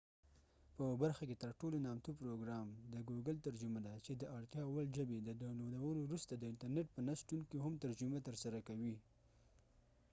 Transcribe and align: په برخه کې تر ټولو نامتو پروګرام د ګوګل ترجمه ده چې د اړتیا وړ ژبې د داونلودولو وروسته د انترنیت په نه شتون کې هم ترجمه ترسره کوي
په 0.75 0.83
برخه 1.01 1.23
کې 1.29 1.41
تر 1.43 1.51
ټولو 1.59 1.77
نامتو 1.85 2.11
پروګرام 2.21 2.67
د 2.93 2.95
ګوګل 3.09 3.37
ترجمه 3.47 3.79
ده 3.85 3.93
چې 4.05 4.13
د 4.15 4.23
اړتیا 4.37 4.63
وړ 4.67 4.85
ژبې 4.97 5.17
د 5.21 5.29
داونلودولو 5.41 5.99
وروسته 6.03 6.33
د 6.35 6.43
انترنیت 6.51 6.87
په 6.91 7.01
نه 7.07 7.13
شتون 7.19 7.41
کې 7.49 7.57
هم 7.65 7.73
ترجمه 7.83 8.19
ترسره 8.27 8.59
کوي 8.67 8.95